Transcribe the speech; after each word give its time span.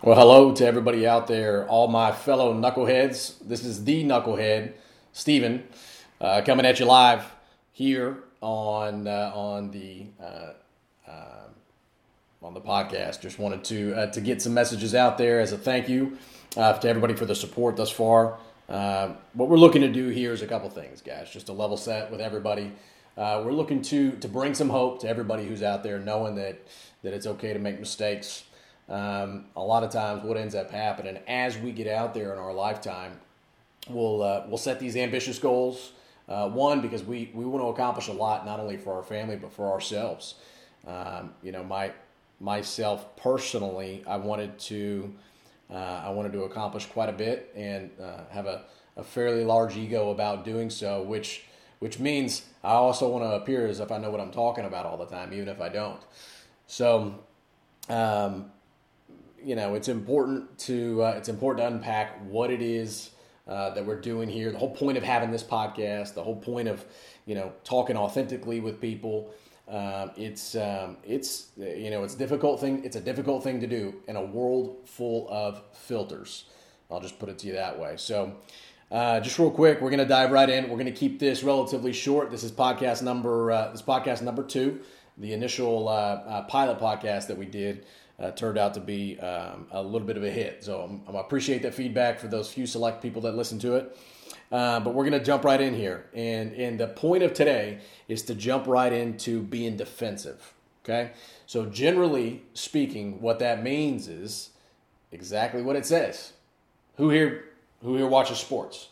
Well, 0.00 0.14
hello 0.14 0.54
to 0.54 0.64
everybody 0.64 1.08
out 1.08 1.26
there, 1.26 1.66
all 1.66 1.88
my 1.88 2.12
fellow 2.12 2.54
knuckleheads. 2.54 3.34
This 3.40 3.64
is 3.64 3.82
the 3.82 4.04
knucklehead, 4.04 4.74
Steven, 5.12 5.64
uh, 6.20 6.40
coming 6.46 6.64
at 6.64 6.78
you 6.78 6.86
live 6.86 7.24
here 7.72 8.18
on 8.40 9.08
uh, 9.08 9.32
on 9.34 9.72
the 9.72 10.06
uh, 10.22 10.52
uh 11.10 11.48
on 12.40 12.54
the 12.54 12.60
podcast. 12.60 13.22
Just 13.22 13.40
wanted 13.40 13.64
to 13.64 13.92
uh, 13.94 14.06
to 14.12 14.20
get 14.20 14.40
some 14.40 14.54
messages 14.54 14.94
out 14.94 15.18
there 15.18 15.40
as 15.40 15.50
a 15.50 15.58
thank 15.58 15.88
you 15.88 16.16
uh, 16.56 16.74
to 16.74 16.88
everybody 16.88 17.14
for 17.14 17.26
the 17.26 17.34
support 17.34 17.76
thus 17.76 17.90
far. 17.90 18.38
what 18.68 19.48
we're 19.48 19.56
looking 19.56 19.82
to 19.82 19.90
do 19.90 20.10
here 20.10 20.32
is 20.32 20.42
a 20.42 20.46
couple 20.46 20.70
things, 20.70 21.02
guys. 21.02 21.28
Just 21.28 21.48
a 21.48 21.52
level 21.52 21.76
set 21.76 22.08
with 22.08 22.20
everybody. 22.20 22.70
we're 23.16 23.50
looking 23.50 23.82
to 23.82 24.12
to 24.12 24.28
bring 24.28 24.54
some 24.54 24.70
hope 24.70 25.00
to 25.00 25.08
everybody 25.08 25.44
who's 25.44 25.64
out 25.64 25.82
there, 25.82 25.98
knowing 25.98 26.36
that 26.36 26.56
that 27.02 27.12
it's 27.12 27.26
okay 27.26 27.52
to 27.52 27.58
make 27.58 27.80
mistakes 27.80 28.44
um, 28.88 29.46
a 29.56 29.62
lot 29.62 29.82
of 29.82 29.90
times 29.90 30.24
what 30.24 30.36
ends 30.36 30.54
up 30.54 30.70
happening 30.70 31.18
as 31.26 31.58
we 31.58 31.72
get 31.72 31.86
out 31.86 32.14
there 32.14 32.32
in 32.32 32.38
our 32.38 32.52
lifetime, 32.52 33.12
we'll 33.88 34.22
uh, 34.22 34.44
we'll 34.48 34.58
set 34.58 34.80
these 34.80 34.96
ambitious 34.96 35.38
goals. 35.38 35.92
Uh, 36.28 36.48
one 36.48 36.80
because 36.82 37.02
we 37.02 37.30
we 37.34 37.44
want 37.44 37.62
to 37.64 37.68
accomplish 37.68 38.08
a 38.08 38.12
lot 38.12 38.44
not 38.44 38.60
only 38.60 38.76
for 38.76 38.94
our 38.94 39.02
family 39.02 39.36
but 39.36 39.52
for 39.52 39.72
ourselves. 39.72 40.34
Um, 40.86 41.34
you 41.42 41.52
know, 41.52 41.64
my 41.64 41.92
myself 42.40 43.16
personally, 43.16 44.04
I 44.06 44.16
wanted 44.16 44.58
to 44.60 45.14
uh, 45.70 46.02
I 46.04 46.10
wanted 46.10 46.32
to 46.32 46.42
accomplish 46.44 46.86
quite 46.86 47.08
a 47.08 47.12
bit 47.12 47.52
and 47.54 47.90
uh, 48.00 48.20
have 48.30 48.46
a, 48.46 48.64
a 48.96 49.02
fairly 49.02 49.44
large 49.44 49.76
ego 49.76 50.10
about 50.10 50.44
doing 50.44 50.70
so, 50.70 51.02
which 51.02 51.44
which 51.78 51.98
means 51.98 52.42
I 52.64 52.72
also 52.72 53.08
want 53.08 53.24
to 53.24 53.30
appear 53.32 53.66
as 53.66 53.80
if 53.80 53.92
I 53.92 53.98
know 53.98 54.10
what 54.10 54.20
I'm 54.20 54.32
talking 54.32 54.64
about 54.64 54.86
all 54.86 54.96
the 54.96 55.06
time, 55.06 55.32
even 55.32 55.48
if 55.48 55.60
I 55.60 55.68
don't. 55.68 56.00
So, 56.66 57.14
um, 57.88 58.50
you 59.44 59.56
know, 59.56 59.74
it's 59.74 59.88
important 59.88 60.58
to 60.60 61.02
uh, 61.02 61.14
it's 61.16 61.28
important 61.28 61.66
to 61.66 61.74
unpack 61.74 62.20
what 62.24 62.50
it 62.50 62.62
is 62.62 63.10
uh, 63.46 63.70
that 63.70 63.84
we're 63.84 64.00
doing 64.00 64.28
here. 64.28 64.52
The 64.52 64.58
whole 64.58 64.74
point 64.74 64.98
of 64.98 65.04
having 65.04 65.30
this 65.30 65.42
podcast, 65.42 66.14
the 66.14 66.22
whole 66.22 66.36
point 66.36 66.68
of 66.68 66.84
you 67.26 67.34
know 67.34 67.52
talking 67.64 67.96
authentically 67.96 68.60
with 68.60 68.80
people. 68.80 69.32
Um, 69.68 70.12
it's 70.16 70.54
um, 70.54 70.96
it's 71.04 71.48
you 71.56 71.90
know 71.90 72.04
it's 72.04 72.14
difficult 72.14 72.60
thing. 72.60 72.84
It's 72.84 72.96
a 72.96 73.00
difficult 73.00 73.42
thing 73.44 73.60
to 73.60 73.66
do 73.66 73.94
in 74.06 74.16
a 74.16 74.24
world 74.24 74.88
full 74.88 75.28
of 75.30 75.62
filters. 75.72 76.44
I'll 76.90 77.00
just 77.00 77.18
put 77.18 77.28
it 77.28 77.38
to 77.40 77.46
you 77.46 77.54
that 77.54 77.78
way. 77.78 77.94
So. 77.96 78.36
Uh, 78.90 79.20
just 79.20 79.38
real 79.38 79.50
quick, 79.50 79.82
we're 79.82 79.90
going 79.90 79.98
to 79.98 80.06
dive 80.06 80.30
right 80.30 80.48
in. 80.48 80.64
We're 80.70 80.78
going 80.78 80.86
to 80.86 80.92
keep 80.92 81.18
this 81.18 81.42
relatively 81.42 81.92
short. 81.92 82.30
This 82.30 82.42
is 82.42 82.50
podcast 82.50 83.02
number. 83.02 83.52
Uh, 83.52 83.70
this 83.70 83.82
podcast 83.82 84.22
number 84.22 84.42
two, 84.42 84.80
the 85.18 85.34
initial 85.34 85.88
uh, 85.88 85.92
uh 85.92 86.42
pilot 86.44 86.78
podcast 86.78 87.26
that 87.26 87.36
we 87.36 87.44
did 87.44 87.84
uh, 88.18 88.30
turned 88.32 88.58
out 88.58 88.74
to 88.74 88.80
be 88.80 89.18
um, 89.20 89.66
a 89.70 89.82
little 89.82 90.06
bit 90.06 90.16
of 90.16 90.24
a 90.24 90.30
hit. 90.30 90.64
So 90.64 91.00
I'm 91.06 91.14
appreciate 91.14 91.62
that 91.62 91.74
feedback 91.74 92.18
for 92.18 92.28
those 92.28 92.52
few 92.52 92.66
select 92.66 93.02
people 93.02 93.22
that 93.22 93.36
listen 93.36 93.58
to 93.60 93.76
it. 93.76 93.96
Uh, 94.50 94.80
but 94.80 94.94
we're 94.94 95.04
going 95.04 95.18
to 95.18 95.24
jump 95.24 95.44
right 95.44 95.60
in 95.60 95.74
here. 95.74 96.06
And, 96.14 96.52
and 96.54 96.80
the 96.80 96.88
point 96.88 97.22
of 97.22 97.34
today 97.34 97.80
is 98.08 98.22
to 98.22 98.34
jump 98.34 98.66
right 98.66 98.92
into 98.92 99.42
being 99.42 99.76
defensive. 99.76 100.54
Okay? 100.84 101.10
So, 101.46 101.66
generally 101.66 102.42
speaking, 102.54 103.20
what 103.20 103.40
that 103.40 103.62
means 103.62 104.08
is 104.08 104.50
exactly 105.12 105.60
what 105.60 105.76
it 105.76 105.84
says. 105.84 106.32
Who 106.96 107.10
here, 107.10 107.44
who 107.82 107.96
here 107.96 108.06
watches 108.06 108.38
sports? 108.38 108.88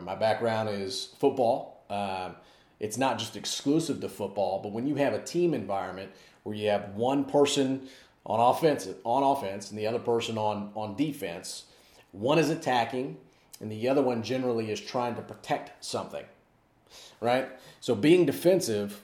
My 0.00 0.14
background 0.14 0.68
is 0.68 1.14
football. 1.18 1.84
Um, 1.88 2.36
it's 2.80 2.98
not 2.98 3.18
just 3.18 3.36
exclusive 3.36 4.00
to 4.00 4.08
football, 4.08 4.60
but 4.62 4.72
when 4.72 4.86
you 4.86 4.96
have 4.96 5.14
a 5.14 5.22
team 5.22 5.54
environment 5.54 6.10
where 6.42 6.54
you 6.54 6.68
have 6.68 6.90
one 6.94 7.24
person 7.24 7.88
on 8.26 8.40
offense 8.40 8.88
on 9.04 9.22
offense 9.22 9.70
and 9.70 9.78
the 9.78 9.86
other 9.86 9.98
person 9.98 10.36
on 10.36 10.70
on 10.74 10.96
defense. 10.96 11.64
One 12.12 12.38
is 12.38 12.50
attacking 12.50 13.18
and 13.60 13.70
the 13.70 13.88
other 13.88 14.02
one 14.02 14.22
generally 14.22 14.70
is 14.70 14.80
trying 14.80 15.14
to 15.14 15.22
protect 15.22 15.84
something. 15.84 16.24
Right? 17.20 17.48
So 17.80 17.94
being 17.94 18.26
defensive, 18.26 19.02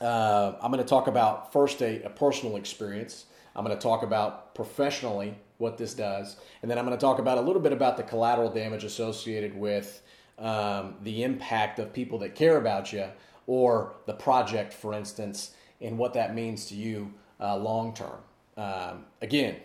uh, 0.00 0.54
I'm 0.60 0.70
going 0.70 0.82
to 0.82 0.88
talk 0.88 1.06
about 1.06 1.52
first 1.52 1.82
a, 1.82 2.02
a 2.02 2.10
personal 2.10 2.56
experience. 2.56 3.26
I'm 3.54 3.64
going 3.64 3.76
to 3.76 3.82
talk 3.82 4.02
about 4.02 4.54
professionally 4.54 5.34
what 5.58 5.78
this 5.78 5.94
does, 5.94 6.36
and 6.60 6.70
then 6.70 6.78
I'm 6.78 6.84
going 6.84 6.96
to 6.96 7.00
talk 7.00 7.18
about 7.18 7.38
a 7.38 7.40
little 7.40 7.62
bit 7.62 7.72
about 7.72 7.96
the 7.96 8.02
collateral 8.02 8.50
damage 8.50 8.84
associated 8.84 9.56
with 9.56 10.02
um, 10.38 10.96
the 11.02 11.22
impact 11.22 11.78
of 11.78 11.92
people 11.92 12.18
that 12.18 12.34
care 12.34 12.58
about 12.58 12.92
you 12.92 13.06
or 13.46 13.94
the 14.06 14.12
project, 14.12 14.74
for 14.74 14.92
instance, 14.92 15.52
and 15.80 15.96
what 15.96 16.12
that 16.14 16.34
means 16.34 16.66
to 16.66 16.74
you 16.74 17.14
uh, 17.40 17.56
long 17.56 17.94
term. 17.94 18.18
Um, 18.56 19.04
again, 19.20 19.56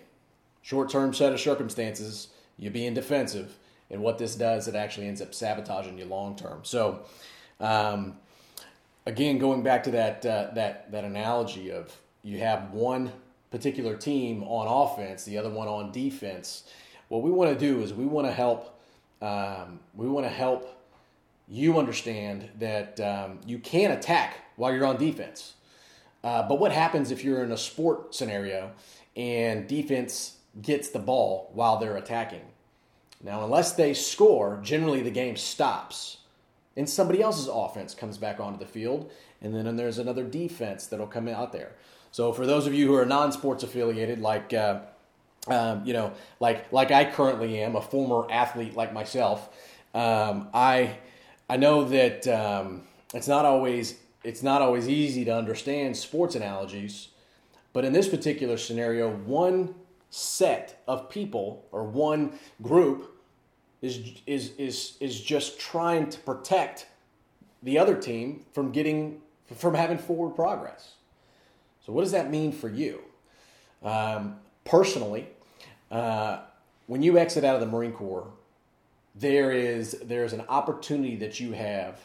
short 0.62 0.90
term 0.90 1.14
set 1.14 1.34
of 1.34 1.40
circumstances, 1.40 2.28
you 2.58 2.70
being 2.70 2.94
defensive, 2.94 3.58
and 3.90 4.02
what 4.02 4.18
this 4.18 4.36
does, 4.36 4.68
it 4.68 4.76
actually 4.76 5.08
ends 5.08 5.22
up 5.22 5.34
sabotaging 5.34 5.98
you 5.98 6.06
long 6.06 6.36
term. 6.36 6.62
So, 6.64 7.02
um, 7.60 8.18
again, 9.06 9.38
going 9.38 9.64
back 9.64 9.84
to 9.84 9.92
that 9.92 10.26
uh, 10.26 10.52
that 10.56 10.92
that 10.92 11.04
analogy 11.04 11.72
of 11.72 11.96
you 12.24 12.40
have 12.40 12.72
one 12.72 13.12
particular 13.50 13.96
team 13.96 14.44
on 14.44 14.68
offense, 14.68 15.24
the 15.24 15.38
other 15.38 15.50
one 15.50 15.68
on 15.68 15.92
defense. 15.92 16.64
What 17.10 17.22
we 17.22 17.32
want 17.32 17.52
to 17.52 17.60
do 17.60 17.82
is 17.82 17.94
we 17.94 18.06
want 18.06 18.28
to 18.28 18.34
help. 18.34 18.80
Um, 19.22 19.80
we 19.94 20.08
want 20.08 20.26
to 20.26 20.32
help 20.32 20.82
you 21.48 21.78
understand 21.78 22.50
that 22.60 23.00
um, 23.00 23.40
you 23.46 23.60
can 23.60 23.92
attack 23.92 24.38
while 24.56 24.74
you're 24.74 24.86
on 24.86 24.98
defense. 24.98 25.54
Uh, 26.24 26.48
but 26.48 26.60
what 26.60 26.72
happens 26.72 27.12
if 27.12 27.24
you're 27.24 27.44
in 27.44 27.52
a 27.52 27.58
sport 27.58 28.14
scenario 28.14 28.72
and 29.16 29.68
defense 29.68 30.38
gets 30.62 30.90
the 30.90 31.00
ball 31.00 31.50
while 31.54 31.78
they're 31.78 31.98
attacking? 31.98 32.42
Now, 33.24 33.44
unless 33.44 33.74
they 33.74 33.94
score, 33.94 34.60
generally 34.64 35.02
the 35.02 35.12
game 35.12 35.36
stops 35.36 36.18
and 36.76 36.90
somebody 36.90 37.22
else's 37.22 37.48
offense 37.48 37.94
comes 37.94 38.18
back 38.18 38.40
onto 38.40 38.58
the 38.58 38.66
field, 38.66 39.12
and 39.42 39.54
then 39.54 39.76
there's 39.76 39.98
another 39.98 40.24
defense 40.24 40.88
that'll 40.88 41.08
come 41.08 41.28
out 41.28 41.52
there. 41.52 41.74
So, 42.12 42.34
for 42.34 42.46
those 42.46 42.68
of 42.68 42.74
you 42.74 42.88
who 42.88 42.96
are 42.96 43.06
non-sports 43.06 43.64
affiliated, 43.64 44.20
like 44.20 44.54
uh, 44.54 44.80
um, 45.48 45.86
you 45.86 45.94
know, 45.94 46.14
like 46.40 46.72
like 46.72 46.92
I 46.92 47.06
currently 47.06 47.60
am, 47.60 47.76
a 47.76 47.82
former 47.82 48.32
athlete 48.32 48.76
like 48.76 48.94
myself, 48.94 49.50
um, 49.94 50.50
I 50.54 50.98
I 51.50 51.58
know 51.58 51.86
that 51.86 52.28
um, 52.28 52.84
it's 53.14 53.28
not 53.28 53.46
always 53.46 53.96
it's 54.24 54.44
not 54.44 54.62
always 54.62 54.88
easy 54.88 55.26
to 55.26 55.36
understand 55.36 55.98
sports 55.98 56.36
analogies, 56.36 57.10
but 57.74 57.86
in 57.86 57.94
this 57.94 58.08
particular 58.08 58.58
scenario, 58.58 59.10
one 59.12 59.76
set 60.10 60.84
of 60.88 61.10
people 61.10 61.66
or 61.72 61.84
one 61.84 62.38
group 62.62 63.18
is 63.82 64.00
is 64.28 64.52
is 64.58 64.98
is 65.00 65.20
just 65.20 65.60
trying 65.60 66.10
to 66.10 66.20
protect 66.20 66.86
the 67.64 67.80
other 67.80 67.96
team 67.96 68.46
from 68.54 68.72
getting 68.72 69.22
from 69.56 69.74
having 69.74 69.98
forward 69.98 70.36
progress. 70.36 70.96
So, 71.86 71.92
what 71.94 72.02
does 72.04 72.12
that 72.12 72.30
mean 72.30 72.52
for 72.52 72.70
you? 72.70 73.02
Um, 73.84 74.36
personally, 74.66 75.28
uh, 75.90 76.42
when 76.86 77.02
you 77.02 77.18
exit 77.18 77.44
out 77.44 77.56
of 77.56 77.62
the 77.62 77.68
Marine 77.68 77.94
Corps, 77.94 78.28
there 79.16 79.52
is 79.52 79.98
there's 80.04 80.34
an 80.34 80.44
opportunity 80.48 81.16
that 81.16 81.40
you 81.40 81.54
have 81.54 82.00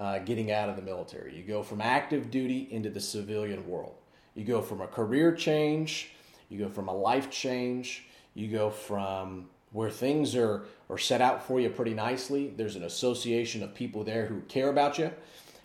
uh, 0.00 0.18
getting 0.20 0.50
out 0.50 0.70
of 0.70 0.76
the 0.76 0.82
military. 0.82 1.36
You 1.36 1.42
go 1.42 1.62
from 1.62 1.80
active 1.80 2.30
duty 2.30 2.66
into 2.70 2.88
the 2.88 3.00
civilian 3.00 3.68
world. 3.68 3.94
You 4.34 4.44
go 4.44 4.62
from 4.62 4.80
a 4.80 4.86
career 4.86 5.32
change, 5.32 6.12
you 6.48 6.58
go 6.58 6.70
from 6.70 6.88
a 6.88 6.94
life 6.94 7.30
change, 7.30 8.06
you 8.34 8.48
go 8.48 8.70
from 8.70 9.50
where 9.72 9.90
things 9.90 10.34
are, 10.34 10.64
are 10.88 10.98
set 10.98 11.20
out 11.20 11.46
for 11.46 11.60
you 11.60 11.68
pretty 11.68 11.94
nicely. 11.94 12.52
There's 12.56 12.76
an 12.76 12.84
association 12.84 13.62
of 13.62 13.74
people 13.74 14.02
there 14.02 14.26
who 14.26 14.40
care 14.42 14.70
about 14.70 14.98
you. 14.98 15.12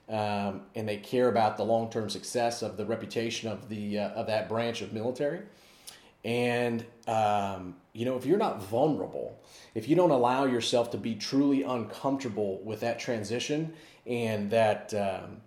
Um, 0.07 0.61
and 0.75 0.87
they 0.87 0.97
care 0.97 1.29
about 1.29 1.57
the 1.57 1.63
long-term 1.63 2.11
success 2.11 2.61
of 2.61 2.77
the 2.77 2.85
reputation 2.85 3.49
of 3.49 3.69
the 3.69 3.97
uh, 3.97 4.09
of 4.09 4.27
that 4.27 4.47
branch 4.47 4.83
of 4.83 4.93
military. 4.93 5.41
And 6.25 6.83
um, 7.07 7.75
you 7.93 8.03
know, 8.03 8.17
if 8.17 8.25
you're 8.25 8.37
not 8.37 8.61
vulnerable, 8.63 9.39
if 9.75 9.87
you 9.87 9.95
don't 9.95 10.09
allow 10.09 10.45
yourself 10.45 10.91
to 10.91 10.97
be 10.97 11.15
truly 11.15 11.63
uncomfortable 11.63 12.59
with 12.63 12.81
that 12.81 12.99
transition, 12.99 13.73
and 14.05 14.49
that 14.51 14.93
um, 14.93 15.37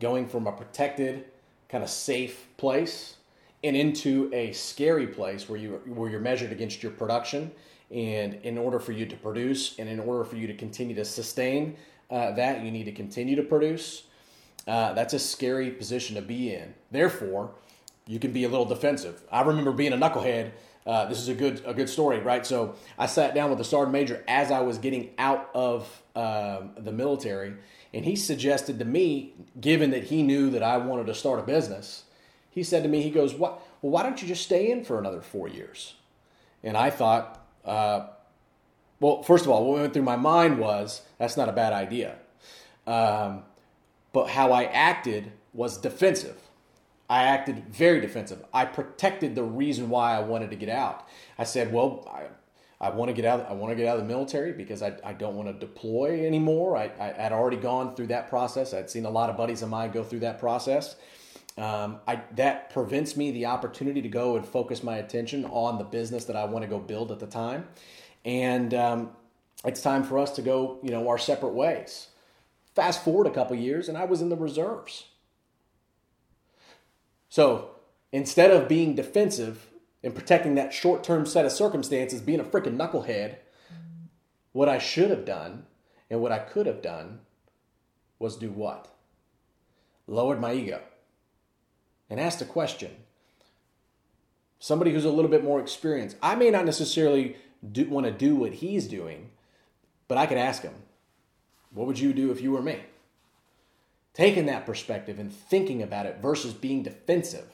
going 0.00 0.28
from 0.28 0.46
a 0.46 0.52
protected, 0.52 1.24
kind 1.68 1.82
of 1.82 1.88
safe 1.88 2.46
place 2.56 3.16
and 3.64 3.74
into 3.74 4.30
a 4.34 4.52
scary 4.52 5.06
place 5.06 5.48
where 5.48 5.58
you 5.58 5.80
where 5.86 6.10
you're 6.10 6.20
measured 6.20 6.52
against 6.52 6.82
your 6.82 6.92
production, 6.92 7.50
and 7.90 8.34
in 8.42 8.58
order 8.58 8.78
for 8.78 8.92
you 8.92 9.06
to 9.06 9.16
produce, 9.16 9.78
and 9.78 9.88
in 9.88 9.98
order 9.98 10.24
for 10.24 10.36
you 10.36 10.46
to 10.46 10.54
continue 10.54 10.94
to 10.94 11.04
sustain 11.04 11.76
uh, 12.10 12.32
that, 12.32 12.62
you 12.62 12.70
need 12.70 12.84
to 12.84 12.92
continue 12.92 13.36
to 13.36 13.42
produce. 13.42 14.04
Uh, 14.66 14.92
that's 14.94 15.14
a 15.14 15.18
scary 15.18 15.70
position 15.70 16.14
to 16.16 16.22
be 16.22 16.54
in. 16.54 16.74
Therefore, 16.90 17.54
you 18.06 18.18
can 18.18 18.32
be 18.32 18.44
a 18.44 18.48
little 18.48 18.66
defensive. 18.66 19.22
I 19.30 19.42
remember 19.42 19.72
being 19.72 19.92
a 19.92 19.96
knucklehead. 19.96 20.52
Uh, 20.86 21.06
this 21.06 21.18
is 21.18 21.28
a 21.28 21.34
good 21.34 21.62
a 21.64 21.72
good 21.72 21.88
story, 21.88 22.20
right? 22.20 22.44
So 22.44 22.74
I 22.98 23.06
sat 23.06 23.34
down 23.34 23.48
with 23.48 23.58
the 23.58 23.64
sergeant 23.64 23.92
major 23.92 24.22
as 24.28 24.50
I 24.50 24.60
was 24.60 24.78
getting 24.78 25.10
out 25.16 25.50
of 25.54 26.02
um, 26.14 26.72
the 26.76 26.92
military, 26.92 27.54
and 27.94 28.04
he 28.04 28.16
suggested 28.16 28.78
to 28.78 28.84
me, 28.84 29.32
given 29.60 29.90
that 29.92 30.04
he 30.04 30.22
knew 30.22 30.50
that 30.50 30.62
I 30.62 30.76
wanted 30.76 31.06
to 31.06 31.14
start 31.14 31.40
a 31.40 31.42
business, 31.42 32.04
he 32.50 32.62
said 32.62 32.82
to 32.82 32.88
me, 32.88 33.00
he 33.00 33.10
goes, 33.10 33.34
"What? 33.34 33.62
Well, 33.80 33.92
why 33.92 34.02
don't 34.02 34.20
you 34.20 34.28
just 34.28 34.42
stay 34.42 34.70
in 34.70 34.84
for 34.84 34.98
another 34.98 35.22
four 35.22 35.48
years?" 35.48 35.94
and 36.64 36.76
I 36.76 36.90
thought, 36.90 37.46
uh, 37.64 38.06
well, 38.98 39.22
first 39.22 39.44
of 39.44 39.50
all, 39.50 39.64
what 39.66 39.80
went 39.80 39.92
through 39.92 40.02
my 40.02 40.16
mind 40.16 40.58
was 40.58 41.02
that's 41.18 41.36
not 41.36 41.48
a 41.48 41.52
bad 41.52 41.72
idea. 41.72 42.16
Um, 42.86 43.42
but 44.12 44.30
how 44.30 44.52
I 44.52 44.64
acted 44.64 45.32
was 45.52 45.76
defensive. 45.76 46.40
I 47.08 47.24
acted 47.24 47.68
very 47.68 48.00
defensive. 48.00 48.42
I 48.52 48.64
protected 48.64 49.34
the 49.34 49.42
reason 49.42 49.90
why 49.90 50.16
I 50.16 50.20
wanted 50.20 50.50
to 50.50 50.56
get 50.56 50.68
out. 50.68 51.06
I 51.38 51.44
said, 51.44 51.72
well, 51.72 52.08
I, 52.10 52.24
I 52.84 52.90
want 52.90 53.08
to 53.10 53.12
get 53.14 53.24
out. 53.24 53.46
I 53.48 53.52
want 53.52 53.72
to 53.72 53.76
get 53.76 53.86
out 53.86 53.98
of 53.98 54.02
the 54.02 54.08
military 54.08 54.52
because 54.52 54.82
I, 54.82 54.96
I 55.04 55.12
don't 55.12 55.36
want 55.36 55.48
to 55.48 55.54
deploy 55.54 56.26
anymore. 56.26 56.76
I, 56.76 56.90
I 56.98 57.12
had 57.12 57.32
already 57.32 57.58
gone 57.58 57.94
through 57.94 58.08
that 58.08 58.28
process. 58.28 58.72
I'd 58.72 58.90
seen 58.90 59.04
a 59.04 59.10
lot 59.10 59.30
of 59.30 59.36
buddies 59.36 59.62
of 59.62 59.68
mine 59.68 59.90
go 59.90 60.02
through 60.02 60.20
that 60.20 60.38
process. 60.38 60.96
Um, 61.56 62.00
I, 62.08 62.22
that 62.32 62.70
prevents 62.70 63.16
me 63.16 63.30
the 63.30 63.46
opportunity 63.46 64.02
to 64.02 64.08
go 64.08 64.36
and 64.36 64.44
focus 64.44 64.82
my 64.82 64.96
attention 64.96 65.44
on 65.46 65.78
the 65.78 65.84
business 65.84 66.24
that 66.24 66.36
I 66.36 66.46
want 66.46 66.64
to 66.64 66.68
go 66.68 66.78
build 66.78 67.12
at 67.12 67.20
the 67.20 67.26
time. 67.26 67.68
And 68.24 68.74
um, 68.74 69.10
it's 69.64 69.80
time 69.80 70.02
for 70.02 70.18
us 70.18 70.32
to 70.32 70.42
go, 70.42 70.78
you 70.82 70.90
know, 70.90 71.08
our 71.08 71.18
separate 71.18 71.54
ways. 71.54 72.08
Fast 72.74 73.04
forward 73.04 73.28
a 73.28 73.30
couple 73.30 73.56
years, 73.56 73.88
and 73.88 73.96
I 73.96 74.04
was 74.04 74.20
in 74.20 74.30
the 74.30 74.36
reserves. 74.36 75.04
So 77.34 77.70
instead 78.12 78.52
of 78.52 78.68
being 78.68 78.94
defensive 78.94 79.66
and 80.04 80.14
protecting 80.14 80.54
that 80.54 80.72
short 80.72 81.02
term 81.02 81.26
set 81.26 81.44
of 81.44 81.50
circumstances, 81.50 82.20
being 82.20 82.38
a 82.38 82.44
freaking 82.44 82.76
knucklehead, 82.76 83.38
what 84.52 84.68
I 84.68 84.78
should 84.78 85.10
have 85.10 85.24
done 85.24 85.66
and 86.08 86.20
what 86.20 86.30
I 86.30 86.38
could 86.38 86.66
have 86.66 86.80
done 86.80 87.22
was 88.20 88.36
do 88.36 88.50
what? 88.50 88.86
Lowered 90.06 90.40
my 90.40 90.52
ego 90.54 90.80
and 92.08 92.20
asked 92.20 92.40
a 92.40 92.44
question. 92.44 92.92
Somebody 94.60 94.92
who's 94.92 95.04
a 95.04 95.10
little 95.10 95.28
bit 95.28 95.42
more 95.42 95.58
experienced. 95.58 96.16
I 96.22 96.36
may 96.36 96.50
not 96.50 96.64
necessarily 96.64 97.34
do, 97.72 97.88
want 97.88 98.06
to 98.06 98.12
do 98.12 98.36
what 98.36 98.52
he's 98.52 98.86
doing, 98.86 99.32
but 100.06 100.18
I 100.18 100.26
could 100.26 100.38
ask 100.38 100.62
him, 100.62 100.74
What 101.72 101.88
would 101.88 101.98
you 101.98 102.12
do 102.12 102.30
if 102.30 102.40
you 102.40 102.52
were 102.52 102.62
me? 102.62 102.78
Taking 104.14 104.46
that 104.46 104.64
perspective 104.64 105.18
and 105.18 105.32
thinking 105.32 105.82
about 105.82 106.06
it 106.06 106.18
versus 106.22 106.54
being 106.54 106.82
defensive, 106.82 107.52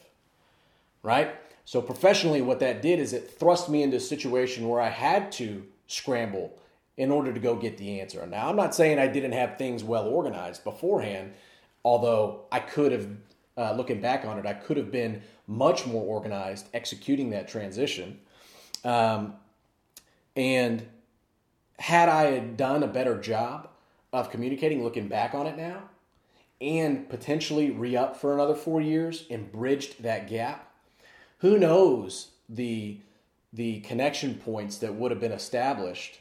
right? 1.02 1.34
So, 1.64 1.80
professionally, 1.80 2.42
what 2.42 2.60
that 2.60 2.82
did 2.82 2.98
is 2.98 3.12
it 3.12 3.30
thrust 3.30 3.68
me 3.68 3.82
into 3.82 3.96
a 3.96 4.00
situation 4.00 4.68
where 4.68 4.80
I 4.80 4.88
had 4.88 5.32
to 5.32 5.66
scramble 5.86 6.58
in 6.96 7.10
order 7.10 7.32
to 7.32 7.40
go 7.40 7.54
get 7.54 7.78
the 7.78 8.00
answer. 8.00 8.26
Now, 8.26 8.48
I'm 8.48 8.56
not 8.56 8.74
saying 8.74 8.98
I 8.98 9.06
didn't 9.06 9.32
have 9.32 9.56
things 9.56 9.82
well 9.82 10.06
organized 10.06 10.64
beforehand, 10.64 11.32
although 11.84 12.42
I 12.52 12.60
could 12.60 12.92
have, 12.92 13.08
uh, 13.56 13.72
looking 13.72 14.00
back 14.00 14.24
on 14.24 14.38
it, 14.38 14.46
I 14.46 14.52
could 14.52 14.76
have 14.76 14.90
been 14.90 15.22
much 15.46 15.86
more 15.86 16.04
organized 16.04 16.68
executing 16.74 17.30
that 17.30 17.48
transition. 17.48 18.18
Um, 18.84 19.34
and 20.36 20.86
had 21.78 22.08
I 22.08 22.38
done 22.38 22.82
a 22.82 22.86
better 22.86 23.18
job 23.18 23.68
of 24.12 24.30
communicating, 24.30 24.82
looking 24.82 25.08
back 25.08 25.34
on 25.34 25.46
it 25.46 25.56
now, 25.56 25.89
and 26.60 27.08
potentially 27.08 27.70
re 27.70 27.96
up 27.96 28.16
for 28.16 28.34
another 28.34 28.54
four 28.54 28.80
years 28.80 29.24
and 29.30 29.50
bridged 29.50 30.02
that 30.02 30.28
gap, 30.28 30.72
who 31.38 31.58
knows 31.58 32.28
the 32.48 32.98
the 33.52 33.80
connection 33.80 34.34
points 34.34 34.78
that 34.78 34.94
would 34.94 35.10
have 35.10 35.20
been 35.20 35.32
established 35.32 36.20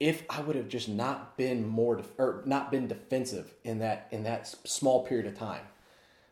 if 0.00 0.24
I 0.28 0.40
would 0.40 0.56
have 0.56 0.68
just 0.68 0.88
not 0.88 1.36
been 1.36 1.66
more 1.66 2.02
or 2.18 2.42
not 2.44 2.70
been 2.72 2.88
defensive 2.88 3.54
in 3.62 3.78
that 3.78 4.08
in 4.10 4.24
that 4.24 4.48
small 4.66 5.06
period 5.06 5.26
of 5.26 5.38
time. 5.38 5.62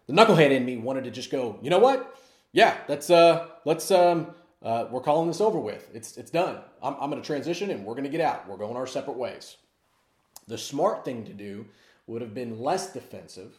The 0.07 0.13
knucklehead 0.13 0.51
in 0.51 0.65
me 0.65 0.77
wanted 0.77 1.05
to 1.05 1.11
just 1.11 1.31
go, 1.31 1.59
you 1.63 1.71
know 1.71 1.79
what? 1.79 2.19
Yeah, 2.53 2.77
that's 2.89 3.11
uh, 3.11 3.47
let's 3.65 3.91
um, 3.93 4.35
uh, 4.63 4.87
we're 4.91 5.03
calling 5.03 5.29
this 5.29 5.41
over 5.41 5.61
with. 5.61 5.89
It's 5.95 6.17
it's 6.17 6.33
done. 6.33 6.59
I'm 6.83 6.95
I'm 6.95 7.11
going 7.11 7.23
to 7.23 7.27
transition 7.27 7.71
and 7.71 7.85
we're 7.85 7.95
going 7.95 8.05
to 8.05 8.11
get 8.11 8.21
out. 8.21 8.49
We're 8.49 8.57
going 8.57 8.77
our 8.77 8.89
separate 8.89 9.17
ways. 9.17 9.57
The 10.49 10.59
smart 10.59 11.05
thing 11.05 11.25
to 11.27 11.33
do 11.33 11.67
would 12.07 12.23
have 12.23 12.35
been 12.35 12.61
less 12.61 12.93
defensive, 12.93 13.55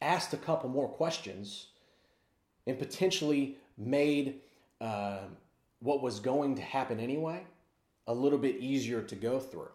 asked 0.00 0.32
a 0.32 0.36
couple 0.38 0.68
more 0.68 0.88
questions, 0.88 1.68
and 2.66 2.78
potentially 2.78 3.56
made 3.76 4.40
uh, 4.80 5.20
what 5.80 6.02
was 6.02 6.20
going 6.20 6.54
to 6.56 6.62
happen 6.62 7.00
anyway 7.00 7.42
a 8.06 8.14
little 8.14 8.38
bit 8.38 8.56
easier 8.56 9.02
to 9.02 9.14
go 9.14 9.38
through. 9.38 9.70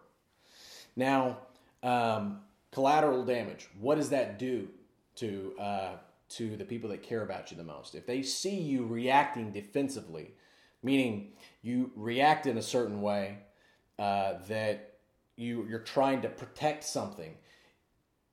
Now, 0.96 1.38
um, 1.82 2.40
collateral 2.72 3.24
damage. 3.24 3.68
What 3.80 3.94
does 3.94 4.10
that 4.10 4.38
do 4.38 4.68
to 5.16 5.54
uh, 5.58 5.92
to 6.30 6.56
the 6.56 6.64
people 6.64 6.90
that 6.90 7.02
care 7.02 7.22
about 7.22 7.50
you 7.50 7.56
the 7.56 7.64
most? 7.64 7.94
If 7.94 8.06
they 8.06 8.22
see 8.22 8.56
you 8.56 8.84
reacting 8.84 9.52
defensively, 9.52 10.32
meaning 10.82 11.32
you 11.62 11.92
react 11.94 12.46
in 12.46 12.58
a 12.58 12.62
certain 12.62 13.00
way 13.00 13.38
uh, 13.98 14.34
that 14.48 14.93
you 15.36 15.66
you're 15.68 15.80
trying 15.80 16.22
to 16.22 16.28
protect 16.28 16.84
something, 16.84 17.34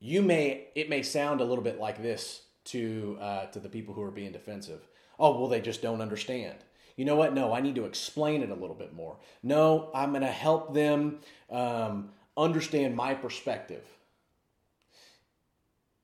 you 0.00 0.22
may 0.22 0.68
it 0.74 0.88
may 0.88 1.02
sound 1.02 1.40
a 1.40 1.44
little 1.44 1.64
bit 1.64 1.78
like 1.78 2.02
this 2.02 2.42
to 2.64 3.18
uh, 3.20 3.46
to 3.46 3.60
the 3.60 3.68
people 3.68 3.94
who 3.94 4.02
are 4.02 4.10
being 4.10 4.32
defensive. 4.32 4.86
Oh 5.18 5.38
well, 5.38 5.48
they 5.48 5.60
just 5.60 5.82
don't 5.82 6.00
understand. 6.00 6.58
You 6.96 7.04
know 7.04 7.16
what? 7.16 7.32
No, 7.32 7.52
I 7.52 7.60
need 7.60 7.76
to 7.76 7.84
explain 7.84 8.42
it 8.42 8.50
a 8.50 8.54
little 8.54 8.76
bit 8.76 8.92
more. 8.92 9.16
No, 9.42 9.90
I'm 9.94 10.10
going 10.10 10.22
to 10.22 10.28
help 10.28 10.74
them 10.74 11.20
um, 11.50 12.10
understand 12.36 12.94
my 12.94 13.14
perspective. 13.14 13.84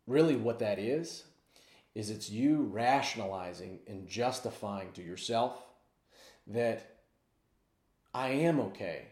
Really, 0.07 0.37
what 0.37 0.61
that 0.61 0.79
is 0.79 1.25
is 1.95 2.11
it's 2.11 2.31
you 2.31 2.63
rationalizing 2.73 3.81
and 3.87 4.09
justifying 4.09 4.93
to 4.93 5.03
yourself 5.03 5.61
that 6.47 6.97
I 8.15 8.29
am 8.29 8.61
okay 8.61 9.09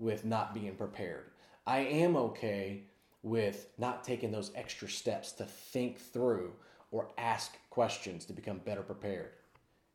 with 0.00 0.24
not 0.24 0.54
being 0.54 0.74
prepared. 0.74 1.26
I 1.66 1.80
am 1.80 2.16
okay 2.16 2.84
with 3.22 3.68
not 3.78 4.02
taking 4.02 4.32
those 4.32 4.50
extra 4.54 4.88
steps 4.88 5.32
to 5.32 5.44
think 5.44 6.00
through 6.00 6.52
or 6.90 7.10
ask 7.18 7.56
questions 7.68 8.24
to 8.24 8.32
become 8.32 8.58
better 8.58 8.82
prepared. 8.82 9.30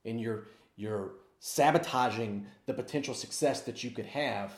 And 0.05 0.21
you're 0.21 0.45
you're 0.77 1.11
sabotaging 1.39 2.45
the 2.65 2.73
potential 2.73 3.13
success 3.13 3.61
that 3.61 3.83
you 3.83 3.91
could 3.91 4.05
have. 4.05 4.53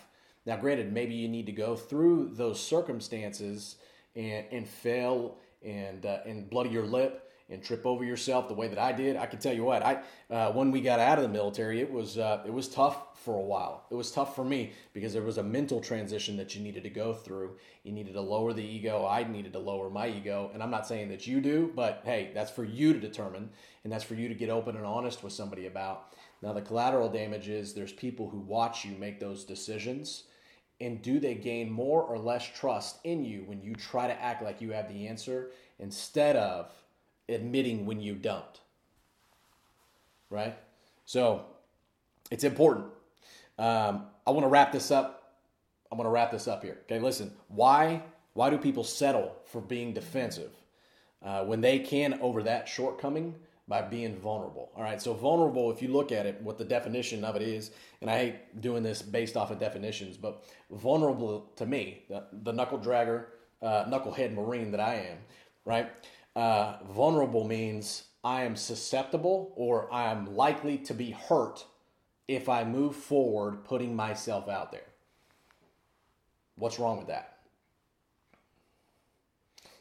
Now, 0.46 0.58
granted, 0.58 0.94
maybe 0.94 1.16
you 1.16 1.28
need 1.28 1.46
to 1.48 1.52
go 1.52 1.76
through 1.76 2.32
those 2.34 2.62
circumstances 2.62 3.78
and, 4.16 4.46
and 4.52 4.68
fail 4.68 5.38
and 5.64 6.06
uh, 6.06 6.20
and 6.26 6.50
bloody 6.50 6.70
your 6.70 6.86
lip 6.86 7.27
and 7.50 7.64
trip 7.64 7.86
over 7.86 8.04
yourself 8.04 8.48
the 8.48 8.54
way 8.54 8.68
that 8.68 8.78
I 8.78 8.92
did, 8.92 9.16
I 9.16 9.26
can 9.26 9.40
tell 9.40 9.54
you 9.54 9.64
what. 9.64 9.84
I 9.84 10.02
uh, 10.30 10.52
when 10.52 10.72
we 10.72 10.82
got 10.82 11.00
out 11.00 11.18
of 11.18 11.24
the 11.24 11.30
military, 11.30 11.80
it 11.80 11.92
was 11.92 12.18
uh, 12.18 12.44
it 12.46 12.52
was 12.52 12.68
tough 12.68 13.18
for 13.24 13.36
a 13.36 13.42
while. 13.42 13.86
It 13.90 13.96
was 13.96 14.12
tough 14.12 14.36
for 14.36 14.44
me 14.44 14.74
because 14.94 15.14
there 15.14 15.22
was 15.22 15.38
a 15.38 15.44
mental 15.44 15.80
transition 15.80 16.36
that 16.38 16.56
you 16.56 16.62
needed 16.62 16.84
to 16.84 16.90
go 16.90 17.14
through. 17.14 17.58
You 17.84 17.92
needed 17.94 18.14
to 18.14 18.22
lower 18.22 18.54
the 18.54 18.64
ego. 18.64 19.08
I 19.10 19.24
needed 19.24 19.54
to 19.54 19.60
lower 19.60 19.90
my 19.90 20.08
ego, 20.08 20.52
and 20.54 20.62
I'm 20.62 20.72
not 20.72 20.88
saying 20.88 21.10
that 21.10 21.26
you 21.26 21.40
do, 21.40 21.72
but 21.76 22.02
hey, 22.04 22.32
that's 22.34 22.52
for 22.52 22.66
you 22.66 22.94
to 22.94 23.00
determine, 23.00 23.50
and 23.84 23.94
that's 23.94 24.04
for 24.04 24.16
you 24.16 24.28
to 24.28 24.36
get 24.36 24.50
open 24.50 24.76
and 24.76 24.86
honest 24.86 25.24
with 25.24 25.34
somebody 25.34 25.68
about. 25.68 26.14
Now, 26.42 26.54
the 26.54 26.62
collateral 26.62 27.10
damage 27.10 27.50
is 27.50 27.74
there's 27.74 27.94
people 27.94 28.30
who 28.30 28.40
watch 28.40 28.86
you 28.86 28.96
make 28.98 29.20
those 29.20 29.44
decisions. 29.44 30.24
And 30.80 31.02
do 31.02 31.20
they 31.20 31.34
gain 31.34 31.72
more 31.72 32.04
or 32.04 32.20
less 32.20 32.48
trust 32.48 33.00
in 33.04 33.26
you 33.26 33.44
when 33.48 33.64
you 33.64 33.74
try 33.74 34.06
to 34.06 34.22
act 34.22 34.44
like 34.44 34.62
you 34.62 34.72
have 34.72 34.88
the 34.88 35.08
answer 35.08 35.50
instead 35.80 36.36
of 36.36 36.72
admitting 37.30 37.86
when 37.86 38.02
you 38.02 38.16
don't. 38.16 38.62
Right? 40.30 40.58
So 41.06 41.46
it's 42.32 42.44
important. 42.44 42.86
Um, 43.58 44.08
I 44.26 44.32
want 44.32 44.44
to 44.44 44.50
wrap 44.50 44.72
this 44.72 44.92
up. 44.92 45.36
I'm 45.92 45.98
going 45.98 46.06
to 46.06 46.12
wrap 46.12 46.32
this 46.32 46.48
up 46.48 46.64
here. 46.64 46.80
Okay, 46.84 47.00
listen. 47.00 47.32
Why 47.48 48.04
why 48.38 48.52
do 48.52 48.58
people 48.60 48.84
settle 48.84 49.36
for 49.46 49.62
being 49.62 49.94
defensive 49.94 50.52
uh, 51.26 51.44
when 51.44 51.60
they 51.60 51.80
can 51.80 52.20
over 52.22 52.44
that 52.44 52.70
shortcoming 52.70 53.34
by 53.68 53.82
being 53.82 54.16
vulnerable? 54.16 54.70
All 54.76 54.84
right. 54.84 55.02
So 55.02 55.16
vulnerable, 55.16 55.72
if 55.72 55.82
you 55.82 55.88
look 55.88 56.12
at 56.12 56.28
it, 56.28 56.40
what 56.44 56.60
the 56.60 56.64
definition 56.64 57.24
of 57.24 57.36
it 57.36 57.42
is, 57.42 57.72
and 58.00 58.12
I 58.12 58.18
hate 58.20 58.62
doing 58.62 58.84
this 58.84 59.02
based 59.02 59.38
off 59.38 59.50
of 59.50 59.58
definitions, 59.58 60.18
but 60.18 60.44
vulnerable 60.70 61.52
to 61.56 61.66
me, 61.66 62.04
the, 62.10 62.26
the 62.44 62.54
knuckle 62.54 62.78
dragger, 62.78 63.26
uh, 63.64 63.86
knucklehead 63.86 64.36
marine 64.36 64.70
that 64.70 64.82
I 64.82 64.96
am, 64.96 65.18
right? 65.66 65.90
Uh, 66.38 66.78
vulnerable 66.92 67.48
means 67.48 68.04
I 68.24 68.44
am 68.44 68.56
susceptible 68.56 69.54
or 69.56 69.92
I 69.92 70.12
am 70.12 70.36
likely 70.36 70.78
to 70.78 70.94
be 70.94 71.10
hurt 71.10 71.66
if 72.28 72.48
I 72.48 72.64
move 72.64 72.96
forward 72.96 73.64
putting 73.64 73.96
myself 73.96 74.48
out 74.48 74.72
there. 74.72 74.86
What's 76.56 76.78
wrong 76.78 77.00
with 77.00 77.08
that? 77.08 77.40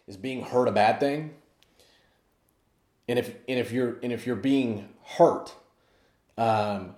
Is 0.06 0.16
being 0.16 0.44
hurt 0.44 0.66
a 0.66 0.72
bad 0.72 0.98
thing? 0.98 1.34
And 3.06 3.18
if 3.18 3.34
and 3.46 3.58
if 3.58 3.70
you're 3.70 3.98
and 4.02 4.10
if 4.10 4.26
you're 4.26 4.34
being 4.34 4.88
hurt, 5.04 5.54
um, 6.38 6.94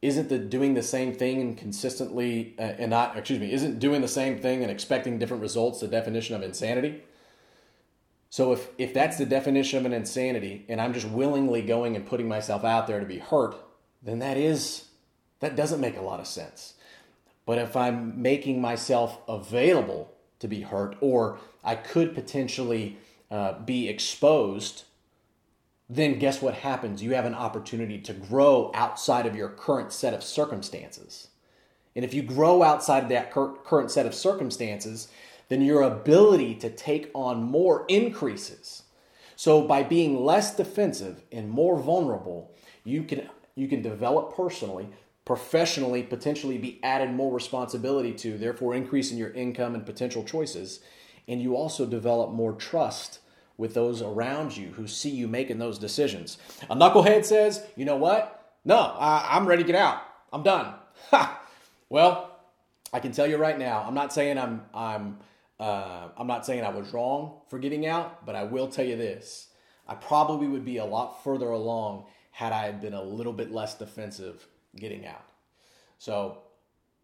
isn't 0.00 0.28
the 0.28 0.38
doing 0.38 0.74
the 0.74 0.82
same 0.82 1.14
thing 1.14 1.40
and 1.40 1.56
consistently 1.56 2.56
uh, 2.58 2.62
and 2.62 2.90
not 2.90 3.16
excuse 3.16 3.38
me 3.38 3.52
isn't 3.52 3.78
doing 3.78 4.00
the 4.00 4.08
same 4.08 4.40
thing 4.40 4.62
and 4.62 4.72
expecting 4.72 5.20
different 5.20 5.40
results 5.40 5.78
the 5.78 5.86
definition 5.86 6.34
of 6.34 6.42
insanity? 6.42 7.04
So 8.32 8.52
if 8.52 8.70
if 8.78 8.94
that's 8.94 9.18
the 9.18 9.26
definition 9.26 9.78
of 9.78 9.84
an 9.84 9.92
insanity, 9.92 10.64
and 10.66 10.80
I'm 10.80 10.94
just 10.94 11.06
willingly 11.06 11.60
going 11.60 11.96
and 11.96 12.06
putting 12.06 12.28
myself 12.28 12.64
out 12.64 12.86
there 12.86 12.98
to 12.98 13.04
be 13.04 13.18
hurt, 13.18 13.54
then 14.02 14.20
that 14.20 14.38
is 14.38 14.86
That 15.42 15.56
doesn't 15.56 15.80
make 15.80 15.96
a 15.96 16.02
lot 16.02 16.20
of 16.20 16.26
sense. 16.28 16.74
But 17.44 17.58
if 17.58 17.76
I'm 17.76 18.22
making 18.22 18.60
myself 18.60 19.18
available 19.26 20.14
to 20.38 20.46
be 20.46 20.62
hurt, 20.62 20.96
or 21.00 21.38
I 21.64 21.74
could 21.74 22.14
potentially 22.14 22.96
uh, 23.28 23.58
be 23.58 23.88
exposed, 23.88 24.84
then 25.90 26.20
guess 26.20 26.40
what 26.40 26.54
happens? 26.54 27.02
You 27.02 27.14
have 27.14 27.26
an 27.26 27.34
opportunity 27.34 27.98
to 27.98 28.12
grow 28.12 28.70
outside 28.72 29.26
of 29.26 29.34
your 29.34 29.48
current 29.48 29.92
set 29.92 30.14
of 30.14 30.22
circumstances. 30.22 31.28
And 31.96 32.04
if 32.04 32.14
you 32.14 32.22
grow 32.22 32.62
outside 32.62 33.02
of 33.02 33.08
that 33.08 33.32
current 33.32 33.90
set 33.90 34.06
of 34.06 34.14
circumstances, 34.14 35.08
then 35.52 35.60
your 35.60 35.82
ability 35.82 36.54
to 36.54 36.70
take 36.70 37.10
on 37.14 37.42
more 37.42 37.84
increases. 37.88 38.84
So 39.36 39.60
by 39.66 39.82
being 39.82 40.24
less 40.24 40.56
defensive 40.56 41.22
and 41.30 41.50
more 41.50 41.78
vulnerable, 41.78 42.56
you 42.84 43.02
can 43.02 43.28
you 43.54 43.68
can 43.68 43.82
develop 43.82 44.34
personally, 44.34 44.88
professionally, 45.26 46.02
potentially 46.04 46.56
be 46.56 46.80
added 46.82 47.12
more 47.12 47.30
responsibility 47.30 48.14
to, 48.14 48.38
therefore 48.38 48.74
increasing 48.74 49.18
your 49.18 49.30
income 49.32 49.74
and 49.74 49.84
potential 49.84 50.24
choices. 50.24 50.80
And 51.28 51.42
you 51.42 51.54
also 51.54 51.84
develop 51.84 52.30
more 52.30 52.54
trust 52.54 53.18
with 53.58 53.74
those 53.74 54.00
around 54.00 54.56
you 54.56 54.68
who 54.68 54.86
see 54.86 55.10
you 55.10 55.28
making 55.28 55.58
those 55.58 55.78
decisions. 55.78 56.38
A 56.70 56.74
knucklehead 56.74 57.26
says, 57.26 57.62
you 57.76 57.84
know 57.84 57.96
what? 57.96 58.56
No, 58.64 58.78
I, 58.78 59.36
am 59.36 59.46
ready 59.46 59.62
to 59.64 59.66
get 59.66 59.76
out. 59.76 60.02
I'm 60.32 60.42
done. 60.42 60.74
Ha! 61.10 61.42
Well, 61.90 62.38
I 62.92 63.00
can 63.00 63.12
tell 63.12 63.26
you 63.26 63.36
right 63.36 63.58
now, 63.58 63.84
I'm 63.86 63.94
not 63.94 64.12
saying 64.12 64.38
I'm 64.38 64.62
I'm 64.72 65.18
uh, 65.62 66.08
I'm 66.18 66.26
not 66.26 66.44
saying 66.44 66.64
I 66.64 66.70
was 66.70 66.92
wrong 66.92 67.40
for 67.48 67.60
getting 67.60 67.86
out, 67.86 68.26
but 68.26 68.34
I 68.34 68.42
will 68.42 68.66
tell 68.66 68.84
you 68.84 68.96
this: 68.96 69.48
I 69.86 69.94
probably 69.94 70.48
would 70.48 70.64
be 70.64 70.78
a 70.78 70.84
lot 70.84 71.22
further 71.22 71.50
along 71.50 72.06
had 72.32 72.52
I 72.52 72.72
been 72.72 72.94
a 72.94 73.02
little 73.02 73.32
bit 73.32 73.52
less 73.52 73.78
defensive 73.78 74.44
getting 74.74 75.06
out. 75.06 75.24
So 75.98 76.38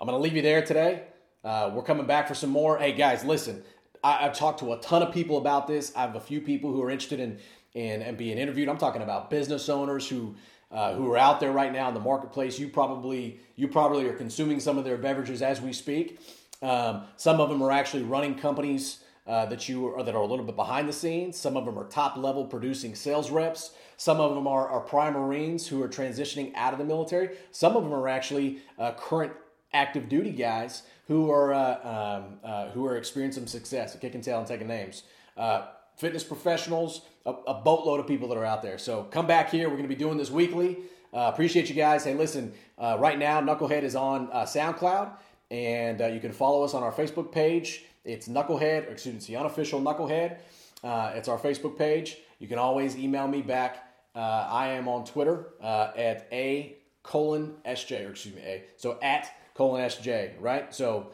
I'm 0.01 0.09
going 0.09 0.19
to 0.19 0.23
leave 0.23 0.35
you 0.35 0.43
there 0.43 0.65
today. 0.65 1.05
Uh, 1.45 1.71
we're 1.73 1.85
coming 1.85 2.07
back 2.07 2.27
for 2.27 2.35
some 2.35 2.51
more. 2.51 2.79
Hey 2.79 2.93
guys, 2.95 3.25
listen, 3.25 3.63
I, 4.03 4.25
have 4.25 4.37
talked 4.37 4.59
to 4.61 4.73
a 4.73 4.81
ton 4.81 5.03
of 5.03 5.15
people 5.15 5.39
about 5.39 5.69
this. 5.69 5.93
I 5.95 6.01
have 6.01 6.17
a 6.17 6.21
few 6.21 6.41
people 6.41 6.73
who 6.73 6.83
are 6.83 6.91
interested 6.91 7.21
in 7.21 7.39
in, 7.75 8.03
in 8.03 8.17
being 8.17 8.39
interviewed. 8.39 8.69
I'm 8.69 8.79
talking 8.79 9.03
about 9.03 9.31
business 9.31 9.69
owners 9.69 10.09
who 10.09 10.35
uh, 10.73 10.95
who 10.95 11.13
are 11.13 11.17
out 11.17 11.39
there 11.39 11.53
right 11.53 11.73
now 11.73 11.87
in 11.87 11.95
the 11.95 12.01
marketplace. 12.01 12.59
You 12.59 12.69
probably 12.69 13.39
you 13.55 13.69
probably 13.69 14.09
are 14.09 14.15
consuming 14.15 14.59
some 14.59 14.79
of 14.79 14.85
their 14.85 14.97
beverages 14.97 15.43
as 15.43 15.61
we 15.61 15.73
speak. 15.73 16.19
Um, 16.63 17.05
some 17.17 17.41
of 17.41 17.49
them 17.49 17.63
are 17.63 17.71
actually 17.71 18.03
running 18.03 18.35
companies 18.35 19.01
uh, 19.29 19.45
that 19.47 19.69
you 19.69 19.95
are 19.95 20.03
that 20.03 20.15
are 20.15 20.23
a 20.23 20.27
little 20.27 20.45
bit 20.45 20.57
behind 20.57 20.89
the 20.89 20.93
scenes. 20.93 21.37
Some 21.37 21.57
of 21.57 21.67
them 21.67 21.79
are 21.79 21.85
top 21.85 22.17
level 22.17 22.47
producing 22.47 22.95
sales 22.95 23.31
reps. 23.31 23.73
Some 23.99 24.21
of 24.21 24.35
them 24.35 24.47
are, 24.47 24.69
are 24.69 24.81
prime 24.81 25.13
Marines 25.13 25.67
who 25.67 25.83
are 25.83 25.89
transitioning 25.89 26.55
out 26.55 26.73
of 26.73 26.79
the 26.79 26.85
military. 26.85 27.37
Some 27.51 27.77
of 27.77 27.83
them 27.85 27.93
are 27.93 28.09
actually 28.09 28.61
uh, 28.79 28.93
current 28.93 29.33
active 29.75 30.09
duty 30.09 30.31
guys 30.31 30.83
who 31.09 31.31
are 31.31 31.53
uh, 31.53 32.21
um, 32.23 32.39
uh, 32.43 32.69
who 32.71 32.87
are 32.87 32.97
experiencing 32.97 33.47
success, 33.47 33.97
kicking 34.01 34.23
tail 34.23 34.39
and 34.39 34.47
taking 34.47 34.67
names. 34.67 35.03
Uh, 35.37 35.67
fitness 35.97 36.25
professionals, 36.25 37.03
a, 37.27 37.31
a, 37.31 37.55
boatload 37.55 38.01
of 38.01 38.07
people 38.07 38.29
that 38.29 38.39
are 38.39 38.45
out 38.45 38.63
there. 38.63 38.79
So 38.79 39.03
come 39.05 39.27
back 39.27 39.51
here. 39.51 39.69
We're 39.69 39.77
going 39.77 39.89
to 39.89 39.95
be 39.95 39.95
doing 39.95 40.17
this 40.17 40.31
weekly. 40.31 40.79
Uh, 41.13 41.31
appreciate 41.33 41.69
you 41.69 41.75
guys. 41.75 42.05
Hey, 42.05 42.15
listen, 42.15 42.53
right 42.79 43.19
now, 43.19 43.41
Knucklehead 43.41 43.83
is 43.83 43.97
on 43.97 44.29
SoundCloud, 44.29 45.11
and 45.51 46.01
uh, 46.01 46.07
you 46.07 46.21
can 46.21 46.33
follow 46.33 46.63
us 46.63 46.75
on 46.75 46.83
our 46.83 46.93
Facebook 46.93 47.33
page. 47.33 47.85
It's 48.05 48.29
Knucklehead, 48.29 48.89
or 48.89 48.93
excuse 48.93 49.15
me, 49.15 49.17
it's 49.17 49.27
the 49.27 49.37
unofficial 49.37 49.81
Knucklehead. 49.81 50.39
Uh, 50.83 51.13
it's 51.15 51.29
our 51.29 51.39
Facebook 51.39 51.77
page. 51.77 52.19
You 52.39 52.49
can 52.49 52.59
always 52.59 52.97
email 52.97 53.27
me 53.29 53.43
back. 53.43 53.85
Uh, 54.15 54.49
I 54.51 54.69
am 54.69 54.89
on 54.89 55.05
Twitter 55.05 55.49
at 55.63 56.27
a 56.33 56.77
colon 57.03 57.55
sj, 57.67 58.07
or 58.07 58.11
excuse 58.11 58.35
me, 58.35 58.43
a 58.43 58.65
so 58.77 58.99
at 59.03 59.31
colon 59.55 59.83
sj, 59.89 60.33
right? 60.41 60.75
So 60.75 61.11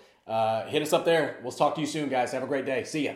hit 0.68 0.82
us 0.82 0.92
up 0.92 1.04
there. 1.04 1.38
We'll 1.42 1.52
talk 1.52 1.74
to 1.76 1.80
you 1.80 1.86
soon, 1.86 2.08
guys. 2.08 2.32
Have 2.32 2.42
a 2.42 2.46
great 2.46 2.66
day. 2.66 2.84
See 2.84 3.06
ya. 3.06 3.14